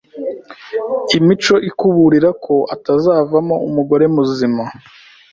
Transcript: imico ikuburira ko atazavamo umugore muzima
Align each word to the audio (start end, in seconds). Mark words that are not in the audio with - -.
imico 1.17 1.55
ikuburira 1.69 2.29
ko 2.45 2.55
atazavamo 2.75 3.55
umugore 3.67 4.05
muzima 4.15 4.63